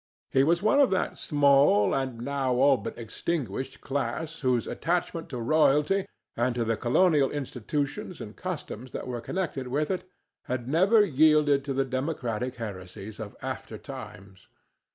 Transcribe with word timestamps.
He 0.31 0.43
was 0.43 0.63
one 0.63 0.79
of 0.79 0.89
that 0.89 1.19
small, 1.19 1.93
and 1.93 2.21
now 2.21 2.55
all 2.55 2.75
but 2.77 2.97
extinguished, 2.97 3.81
class 3.81 4.39
whose 4.39 4.65
attachment 4.65 5.29
to 5.29 5.37
royalty, 5.39 6.07
and 6.35 6.55
to 6.55 6.65
the 6.65 6.75
colonial 6.75 7.29
institutions 7.29 8.19
and 8.19 8.35
customs 8.35 8.93
that 8.93 9.05
were 9.05 9.21
connected 9.21 9.67
with 9.67 9.91
it, 9.91 10.09
had 10.45 10.67
never 10.67 11.05
yielded 11.05 11.63
to 11.65 11.73
the 11.75 11.85
democratic 11.85 12.55
heresies 12.55 13.19
of 13.19 13.35
after 13.43 13.77
times. 13.77 14.47